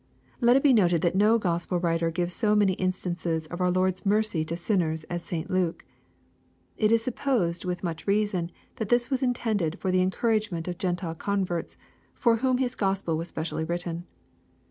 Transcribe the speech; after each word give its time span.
Let 0.39 0.57
it 0.57 0.63
be 0.63 0.73
noted 0.73 1.03
that 1.03 1.13
no 1.13 1.37
Gospel 1.37 1.79
writer 1.79 2.09
gives 2.09 2.33
so 2.33 2.55
many 2.55 2.73
instances 2.73 3.45
of 3.45 3.61
our 3.61 3.69
Lord's 3.69 4.03
mercy 4.03 4.43
to 4.45 4.57
sinners 4.57 5.03
as 5.11 5.21
St. 5.23 5.47
Luke. 5.51 5.85
It 6.75 6.91
is 6.91 7.03
supposed, 7.03 7.65
with 7.65 7.83
much 7.83 8.07
reason, 8.07 8.49
that 8.77 8.89
this 8.89 9.11
was 9.11 9.21
intended 9.21 9.77
for 9.79 9.91
the 9.91 10.01
encouragement 10.01 10.67
of 10.67 10.79
Gentile 10.79 11.13
converts, 11.13 11.77
for 12.15 12.37
whom 12.37 12.57
his 12.57 12.73
Gospel 12.73 13.15
was 13.15 13.27
specially 13.29 13.63
written. 13.63 14.05